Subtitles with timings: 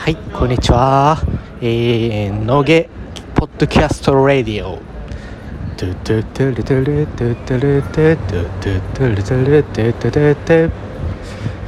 [0.00, 1.18] はい、こんにちは。
[1.60, 2.88] えー、野毛
[3.34, 4.78] ポッドキャスト Radio。
[5.76, 10.70] トゥトゥトゥルトゥルトゥトゥルトゥトゥトゥトゥルトゥルトゥトゥトゥ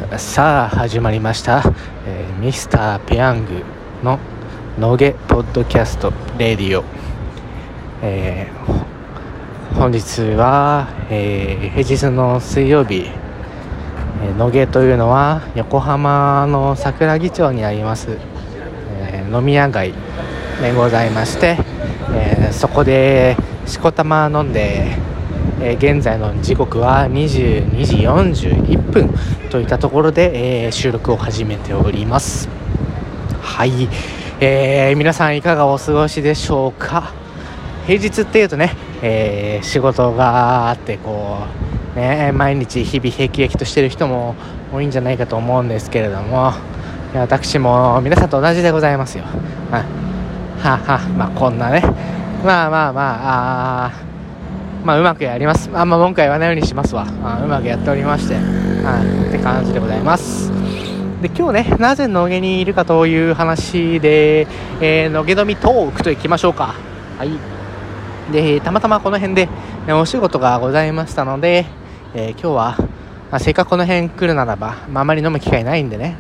[0.09, 1.62] トゥさあ、始まりました。
[2.07, 3.62] えー、ミスターペヤング
[4.03, 4.18] の
[4.79, 6.84] 野毛ポッドキャスト Radio。
[8.01, 13.23] えー、本日は、えー、平日の水曜日、えー
[14.39, 18.19] 野毛というのは横浜の桜木町にあります、
[19.31, 19.93] 飲み屋街
[20.61, 21.59] でございまして、
[22.15, 23.37] えーそこで
[23.67, 24.95] しこたま飲んで、
[25.61, 29.11] えー現在の時刻は22時41分
[29.51, 32.48] といったところで、えー収録を始めております。
[33.41, 33.89] はい、
[34.41, 37.12] えー皆さんいかがお過ごしでしょうか？
[37.87, 41.39] 平日っていうとね、えー仕事があってこ
[41.97, 44.34] うね毎日日々へきへきとしてる人も
[44.73, 46.53] 多いんじゃないかと思うんですけれども
[47.12, 49.25] いや私も皆さんと同じでございますよ。
[49.70, 49.84] は
[50.59, 51.83] はあはあまあこんなね。
[52.42, 53.92] まあまあまああ
[54.83, 55.69] まあうまくやります。
[55.75, 57.06] あんま文句は言わないようにしますわ。
[57.23, 58.36] あうまくやっておりまして。
[58.36, 59.28] はい。
[59.28, 60.51] って感じでございます。
[61.20, 64.47] で今日ねなぜ野毛にいるかという話で、
[64.81, 66.75] えー、野毛飲みトークといきましょうか。
[67.19, 68.33] はい。
[68.33, 69.51] でたまたまこの辺で
[69.86, 71.67] えお仕事がございましたので、
[72.14, 72.77] えー今日は、
[73.31, 76.17] まあ、せっかくこの辺来るならば、まあ、あまり飲む機会ないんでね、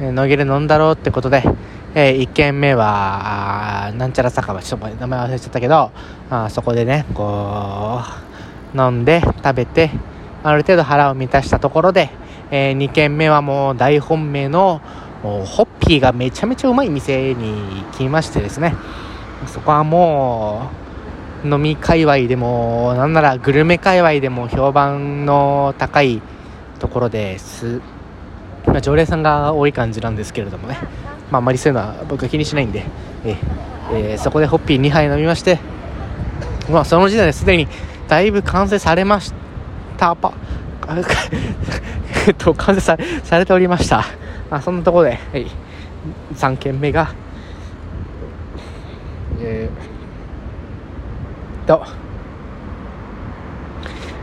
[0.00, 1.42] 野毛で飲んだろうってことで、
[1.94, 5.90] え1軒目はなんちゃら酒場ちょっと名前忘れちゃったけど
[6.30, 8.00] あそこでねこ
[8.74, 9.90] う飲んで食べて
[10.44, 12.10] ある程度腹を満たしたところで、
[12.50, 14.80] え2軒目はもう大本命の
[15.22, 18.74] ホッピーがめちゃめちゃうまい店に来ましてですね。
[19.46, 20.70] そこはも
[21.44, 26.20] う飲み界隈でもなんならグルメ界隈でも評判の高い
[26.78, 27.80] ところです、
[28.78, 30.78] まあ、常連さんが多い感じなんですけれどもね、
[31.32, 32.84] まあ、あまりそういうのは僕は気にしないんで、
[33.24, 33.36] え
[33.90, 35.58] えーそこでホッピー2杯飲みまして、
[36.70, 37.66] まあ、その時点ですでに
[38.06, 39.32] だいぶ完成されまし
[39.96, 40.32] たパ
[42.28, 44.04] えっと完成さされておりました、
[44.50, 45.46] まあ、そんなところで、はい、
[46.34, 47.10] 3軒目が
[49.40, 51.84] えーと、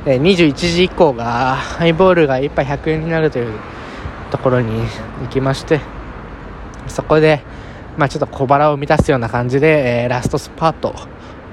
[0.06, 3.54] えー21時以降がハイボールが1杯100円になるという
[4.32, 4.82] ところに
[5.22, 5.82] 行きまして
[6.88, 7.42] そこで、
[7.98, 10.96] まあ、ちょっと小腹を満たすような感じで、えーラストスパート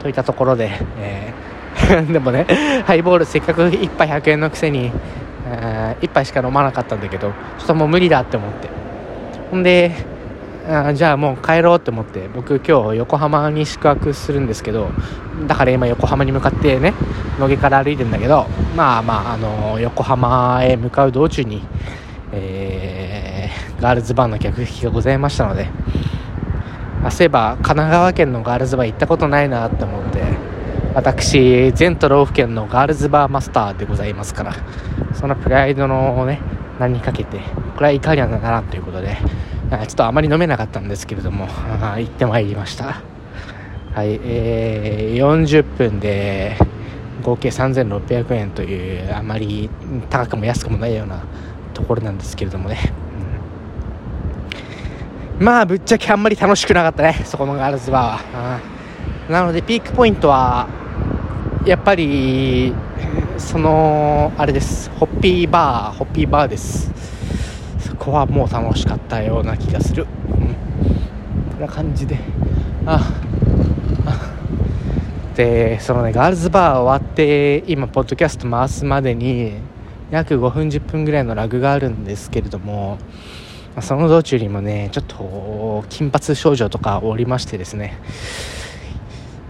[0.00, 1.52] といったところで、えー
[2.12, 2.46] でもね
[2.86, 4.92] ハイボールせっかく1杯100円のくせに、
[5.46, 8.68] え1杯しか飲まなかったんだけどちょっともう無理だって思って。
[9.50, 9.92] ほんで
[10.68, 14.90] あじゃあもう帰ろうって思って僕今日横浜に宿泊するんですけど
[15.48, 16.94] だから今横浜に向かってね
[17.38, 18.46] 野毛から歩いてんだけど
[18.76, 21.62] まあまああの横浜へ向かう道中に、
[22.32, 23.32] えー
[23.82, 25.68] ガールズバーの客引きがございましたので
[27.02, 30.22] あそういえば神奈川県のガールズバー行ったことないなって思って
[30.94, 34.54] 私全都道府県のガールズバーマスターでございますから
[35.14, 36.40] そのプライドのね
[36.78, 37.40] 名にかけて
[37.74, 39.16] これはいかにはならんということで
[39.70, 43.02] ちょっとあまり飲めなかったんですけれども行ってまいりました。
[43.94, 46.56] はいえー、40分で
[47.22, 49.68] 合計3600円というあまり
[50.08, 51.24] 高くも安くもないような
[51.72, 52.78] ところなんですけれどもね、
[55.38, 55.44] うん。
[55.44, 57.22] まあぶっちゃけあんまり楽しくなかったね。
[57.24, 58.60] そこのガールズバーは。
[59.28, 59.32] うん。
[59.32, 60.68] なのでピークポイントは
[61.64, 62.74] やっぱり
[63.38, 64.90] そのあれです。
[64.90, 66.90] ホッピーバーホッピーバーです。
[67.78, 70.06] そこはもう楽しかったような気がする、
[71.56, 72.18] うん、な感じで。
[72.86, 73.00] あ
[74.06, 74.32] あ。
[75.36, 79.54] でそのねガールズバー終わって今ポッドキャスト回すまでに
[80.12, 82.98] 約5分10分ぐらいのラグがあるんですけれども
[83.74, 87.98] まその道中にもねちょっと金髪少女とかおりましてですね。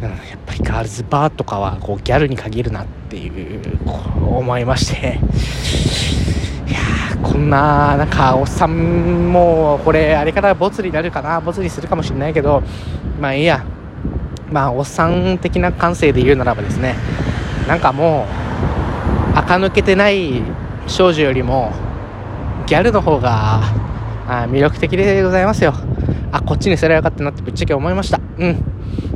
[0.01, 5.19] うん、やっぱりガールズバーとかはこうギャルに限るなっていうこう思いまして。
[6.69, 6.79] いや
[7.23, 12.63] こんななんかおっさんもこれあれからボツになるかなボツにするかもしれないけど
[13.21, 13.65] まあいいや。
[14.53, 16.95] まあおっさん的な感性で言うならばですね
[17.67, 18.42] なんかもう
[19.35, 20.43] 垢抜けてない
[20.87, 21.73] 少女よりも
[22.67, 23.63] ギャルの方が
[24.27, 25.75] 魅力的でございますよ。
[26.33, 28.21] あこっちにすればよかったなってぶっちゃけ思いました。
[28.39, 28.65] うん。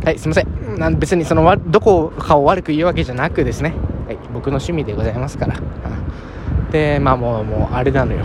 [0.05, 0.79] はいすいません。
[0.79, 3.73] なん別にそのどこかを悪く言うわけじゃなくですね、
[4.07, 5.57] はい、僕の趣味でございますから。
[6.71, 8.25] でまあもうもうあれなのよ。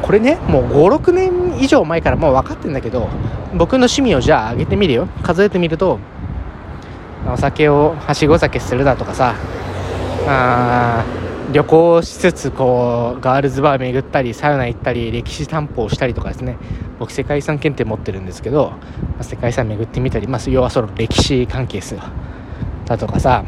[0.00, 3.08] これねもう56年以上前からもう分かってんだけど
[3.54, 5.08] 僕の趣味をじゃあ上げてみるよ。
[5.22, 5.98] 数えてみると
[7.30, 9.34] お酒をはしご酒するだとかさ
[10.26, 11.04] あ
[11.52, 16.56] 旅行しつつこうガールズバー巡ったりサウナ行ったり歴史担保をしたりとかですね。
[16.98, 18.78] 僕世界遺産検定持ってるんですけど、ま
[19.20, 22.02] あ、世界遺産巡ってみたり、まあ、要はその歴史関係ですよ
[22.86, 23.44] だとかさ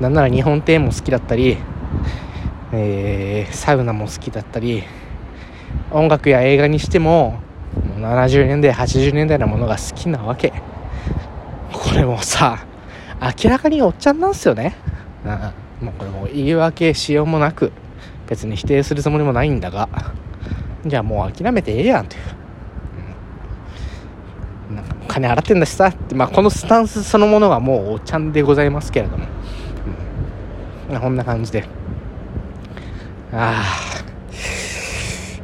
[0.00, 1.58] なんなら日本庭園も好きだったり、
[2.72, 4.84] えー、サウナも好きだったり
[5.90, 7.42] 音楽や映画にしても
[7.74, 10.54] もう70年代80年代のものが好きなわけ。
[11.72, 12.64] これもさ
[13.44, 14.74] 明らかにおっちゃんなんすよね。
[15.26, 17.72] うんもうこれも言い訳しようもなく
[18.28, 19.88] 別に否定するつもりもないんだが
[20.86, 22.18] じゃあもう諦めてええやんとい
[24.70, 29.26] う、なんか金払ってんだしさって、まあ、このスタンスそのものがもうおちゃんでございますけれども、
[30.90, 31.64] うん、こんな感じで。
[33.32, 33.64] あ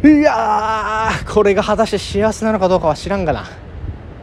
[0.05, 3.45] あいやこれが果たして幸せなのかどうかは知らんがな。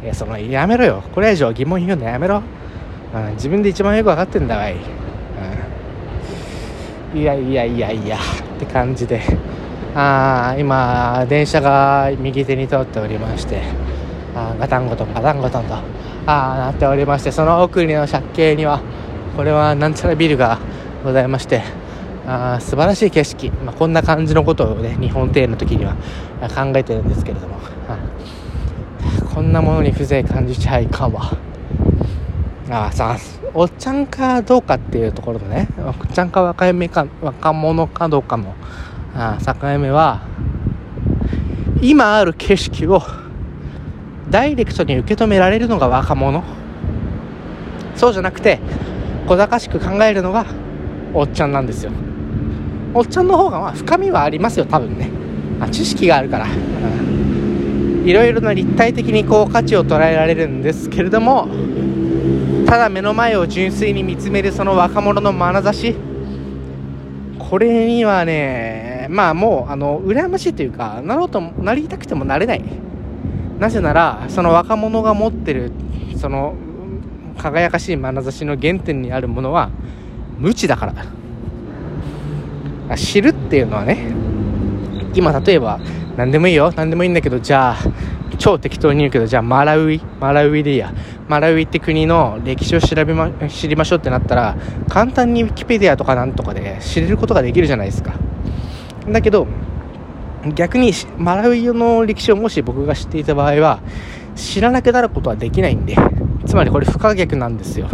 [0.04, 1.04] いやそのやめろよ。
[1.14, 2.42] これ以上疑問言うのやめろ、
[3.14, 4.76] うん、自分で一番よく分かってんだわい。
[7.14, 9.22] いやいやいやいやって感じで。
[9.96, 13.64] あ今電車が右手に通っておりまして
[14.36, 15.74] あガタンゴトンガタンゴトンと
[16.28, 18.82] あなっておりましてその奥にの借景には
[19.36, 20.60] これはなんちゃらビルが
[21.04, 21.64] ございまして
[22.28, 25.96] あ素晴らしい景色、まあ、こんな感じのことをね日本庭園の時には
[26.54, 27.60] 考えてるんですけれども。
[29.40, 31.32] こんなものに風情感じちゃいかんわ。
[32.72, 33.18] あさ
[33.56, 35.68] おっちゃんかどうかっていうところでね。
[35.80, 38.54] おっちゃんか若めか若者かどうかの
[39.16, 40.22] あ境目は
[41.82, 43.02] 今ある景色を
[44.30, 46.44] ダイレクトに受け止められるのが若者。
[47.96, 48.60] そうじゃなくて
[49.28, 50.46] 小賢しく考えるのが
[51.14, 51.92] おっちゃんなんですよ。
[52.94, 55.10] おっちゃんの方がまあ深みはありますよ多分ね、
[55.60, 56.48] あ、知識があるから、
[58.06, 61.48] いろいろな立体的にこう価値を捉えられるんですけれども
[62.70, 65.96] ただ目の前を純粋に見つめるその若者の眼差し。
[67.40, 72.64] これにはねまあもうあの羨ましいというかなろうとなりたくてもなれない。
[73.58, 75.72] なぜならその若者が持ってる
[76.16, 76.54] その
[77.40, 79.72] 輝かしい眼差しの原点にあるものは
[80.38, 80.94] 無知だか
[82.88, 82.96] ら。
[82.96, 84.14] 知るっていうのはね
[85.16, 85.80] 今例えば
[86.18, 86.72] 何でもいいよ。
[86.76, 87.78] 何でもいいんだけどじゃあ
[88.38, 90.00] 超適当に言うけどじゃあマラウイ。
[90.20, 90.94] マラウイでいいや。
[91.30, 94.58] マラウイって国の歴史を調べま知りましょうってなったら
[94.90, 98.16] 簡単にウィキペディアとかなんとかで知れることができるじゃないですか。
[99.08, 99.48] だけど
[100.56, 103.80] 逆にマラウイの歴史をもし僕が知っていた場合は
[104.36, 105.96] 知らなくなることはできないんで
[106.46, 107.90] つまりこれ不可逆なんですよ、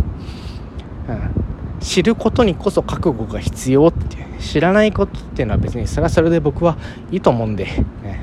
[1.09, 6.77] うん、知ることにこそ覚悟が必要って知らないことっていうのは別にそれはそれで僕は
[7.11, 8.19] いいと思うんで、ね、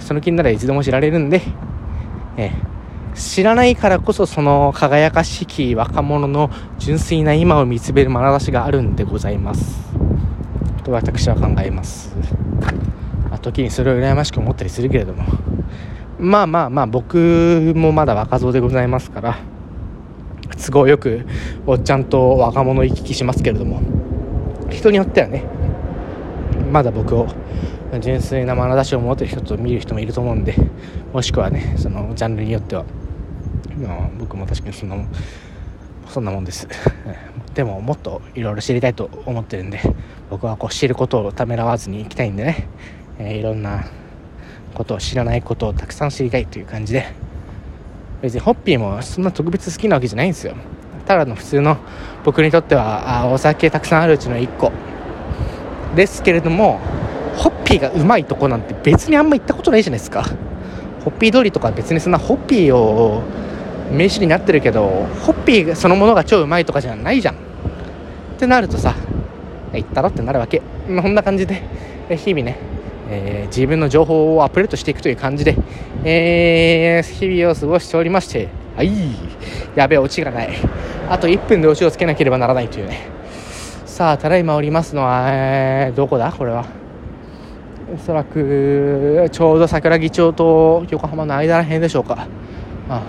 [0.00, 1.40] その気にならいつでも知られるんで、
[2.36, 2.52] え
[3.16, 9.80] 知らないからこそその輝かしき若者の純粋な今を見つめる眼差しがあるんでございます。
[10.84, 12.14] と私は考えます、
[13.28, 15.24] まあ、時にそれを羨ましく思ったりするけれども。
[16.18, 19.38] まあまあまあ僕もまだ若造でございますから。
[20.64, 21.26] 都合よく
[21.66, 23.80] おっちゃんと若者行き来しますけれども。
[24.70, 25.44] 人によってはね
[26.70, 27.28] まだ僕を
[28.00, 30.54] 純粋な眼差しを持ってる人と見る人もいると思うんで
[31.12, 32.84] もしくはねそのジャンルによっては、
[33.74, 35.08] まあ、僕も確かにそんなもん
[36.08, 36.68] そんなもんです。
[37.54, 39.80] でももっといろいろ知りたいと思ってるんで
[40.30, 42.68] 僕はこう知ることをためらわずに行きたいんでね、
[43.18, 43.86] えー、いろんな
[44.74, 47.26] ことを知らないことをたくさん知りたいという感じで。
[48.22, 50.54] 別にホッピーもそんな特別好きなわけじゃないんですよ。
[51.06, 51.76] ただの普通の
[52.24, 54.72] 僕にとってはあお酒たくさんあるうちの1個。
[55.94, 56.80] ですけれども
[57.36, 60.24] ホッピーがうまいとこなんて別にあんま行ったことないじゃないですか。
[61.04, 63.22] ホッピー通りとか別にそんなホッピーを
[63.90, 67.34] 名刺になってるけどホッピーそのものが超うまいとかじゃないじゃん。
[67.34, 67.38] っ
[68.38, 68.94] てなるとさ
[69.72, 71.62] 行ったろってなるわけ、こんな感じで
[72.10, 72.58] 日々ね、
[73.10, 75.56] えー、自分の情報をアップデートしていくという感じで、
[76.04, 78.90] えー、日々を過ごしておりましてはい。
[79.74, 80.50] やべえオチがない。
[81.08, 83.08] あと1分でオチをつけなければならないというね。
[83.86, 86.30] さあただいまおりますのは、どこだ？
[86.30, 86.66] これは。
[87.94, 92.26] おそらくちょうど桜木町と横浜の間らへんでしょうか。
[92.90, 93.02] ああ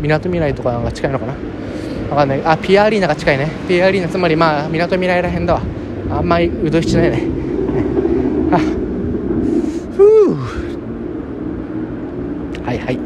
[0.00, 1.34] みなとみらいとかなんか近いのかな？
[2.10, 2.42] わかんない。
[2.44, 3.48] あピアアリーナが近いね。
[3.68, 5.62] ピアアリーナつまりまあみなとみらいらへんだわ。
[6.10, 7.22] あんまりうどしちないね。
[8.52, 8.58] あ
[9.96, 10.34] ふう。
[12.64, 12.98] はいはい。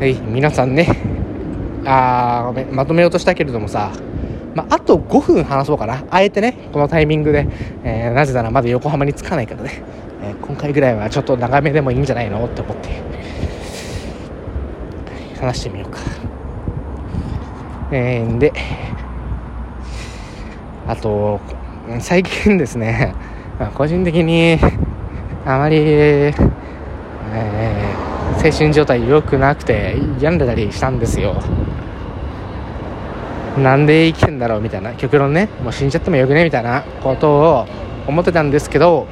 [0.00, 0.88] はい皆さんね。
[1.84, 3.92] あまとめようとしたけれどもさ。
[4.54, 6.04] まあ、あと5分話そうかな。
[6.12, 7.48] あえてね、このタイミングで、
[7.82, 9.82] えー、なぜならまだ横浜に着かないからね。
[10.22, 12.44] えー、今回ぐらいはちょっと長めでもいいんじゃないの？
[12.44, 12.88] って思って。
[15.44, 15.98] 話してみようか。
[17.92, 18.52] えー、で
[20.88, 21.38] あと
[22.00, 23.14] 最近ですね
[23.74, 24.58] 個人的に
[25.44, 31.36] あまり、えー、精神状態良くなくて病んでたりしたんですよ。
[33.58, 35.48] なんで生きてんだろうみたいな極論ね。
[35.62, 37.66] もう死んじゃってもよくねみたいなことを
[38.08, 39.06] 思ってたんですけど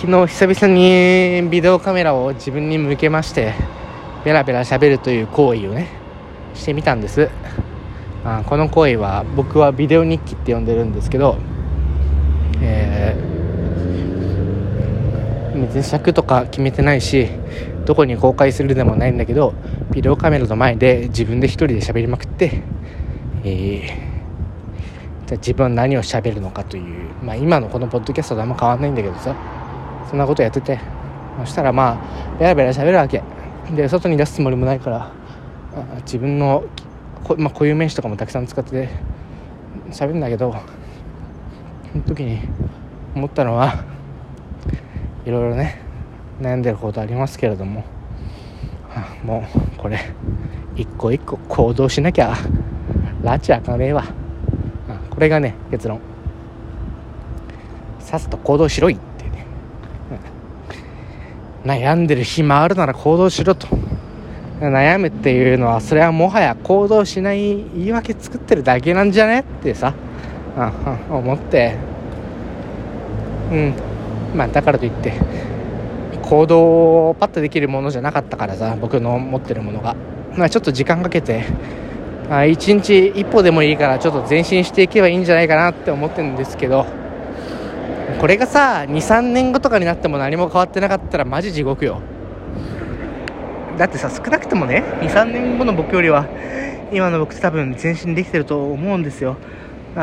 [0.00, 3.54] 昨日久々にビデオカメラを自分に向けまして
[4.24, 5.88] ベラベラ喋るという行為をね
[6.54, 7.28] してみたんです。
[8.24, 11.36] あこの行為は僕はビデオ日記って呼んでるんですけど、
[12.60, 17.26] えー、別に尺とか決めてないし
[17.84, 19.52] どこに公開するでもないんだけど
[19.90, 22.62] ビデオカメラの前で自分で一人で喋りまくって、
[23.42, 29.57] えー、じゃあ自分は何を喋るのかという、まあ、今のこのポッドキャストとあんま変わんないんだけどさ
[30.08, 30.80] そんなことやってて。
[31.38, 32.00] そしたらま
[32.34, 33.22] あベラベラ喋るわけ。
[33.76, 35.12] で外に出すつもりもないから
[35.98, 36.64] 自分の
[37.22, 38.88] こ、まあ、固有名詞とかもたくさん使って
[39.90, 40.54] 喋るんだけど
[41.92, 42.40] その時に
[43.14, 43.84] 思ったのは
[45.26, 45.80] いろいろね
[46.40, 47.84] 悩んでることありますけれども
[49.22, 49.46] も
[49.76, 49.98] うこれ
[50.74, 52.34] 一個一個行動しなきゃ
[53.22, 54.04] 拉致あかねえわ。
[55.10, 56.00] これがね結論。
[58.00, 58.98] さっさと行動しろい。
[61.64, 63.66] 悩んでる暇あるなら行動しろと。
[64.60, 69.94] 悩むっていうのはそれはもはや行動しない言い訳作ってるだけなんじゃねってさ、
[71.10, 71.76] うん、思って。
[73.52, 73.74] うん。
[74.34, 75.12] まあだからといって
[76.22, 79.96] 行動をパッとできるものじゃなかったからさ僕の持ってるものが、
[80.36, 81.44] まあ、ちょっと時間かけて
[82.50, 87.07] 一日一歩でもいいからちょっと前進していけばいいんじゃないかなって思ってるんですけど。
[88.20, 92.00] これがさ23年後とかになっても何も変わってなかったらマジ地獄よ。
[93.76, 96.26] だってさ少なくともね23年後の僕よりは
[96.92, 99.36] 今の僕って多分前進できてると思うんですよ。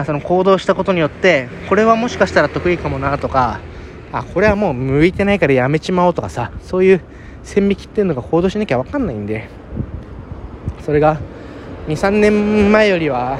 [0.06, 3.60] その行動したことによってこれはもしかしたら得意かもなとか
[4.12, 7.02] あこれはもう向いてないからやめちまおうとかさそういう
[7.44, 9.50] 線引きっていうのが行動しなきゃ分かんないんで。
[10.86, 11.20] それが
[11.88, 13.40] 23年前よりは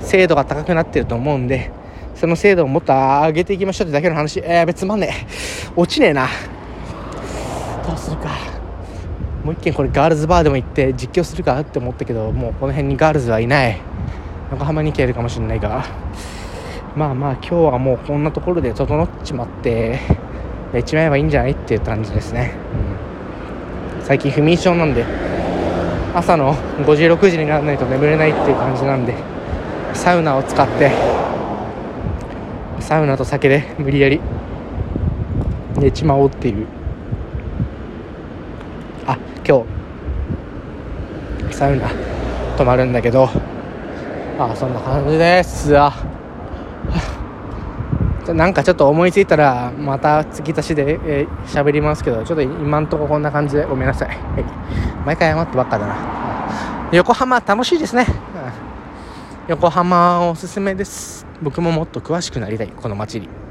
[0.00, 1.72] 精度が高くなってると思うんで
[2.18, 4.40] その精度をもっと上げていきましょうってだけの話。
[4.40, 5.72] えー、別まんねえ。
[5.76, 6.28] 落ちねえな。
[7.86, 8.30] どうするか。
[9.44, 13.80] もう一軒これガールズバーでも行って実況するかって思ったけどもうこの辺にガールズはいない。
[14.50, 15.84] 横浜に行けるかもしれないが
[16.96, 20.00] まあまあ今日はもうこんなところで整っちまって
[20.72, 22.54] やっちまえばいいんじゃないっていう感じですね、
[23.98, 25.04] うん、最近不眠症なんで
[26.14, 29.14] 朝の56時にならないと眠れないっていう感じなんで
[29.94, 30.90] サウナを使って
[32.88, 34.18] サウナと酒で無理やり。
[35.76, 36.66] 寝ちまおうっていう。
[39.06, 39.62] あ今
[41.50, 41.54] 日。
[41.54, 41.90] サウナ
[42.56, 43.28] 泊まるんだけど。
[44.38, 45.76] あそんな感じです。
[45.76, 45.92] あ。
[48.28, 54.18] なんかちょっと思いついたらまた継ぎ足しで喋、えー、りますけどちょっと今んとここんな感じでごめんなさい、はい、
[55.04, 56.88] 毎回謝ってばっかだな。
[56.92, 58.06] 横浜楽しいですね、
[59.46, 61.17] 横浜おすすめです。
[61.42, 63.47] 僕ももっと詳しくなりたいこの街に。